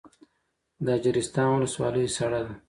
[0.85, 2.53] د اجرستان ولسوالۍ سړه ده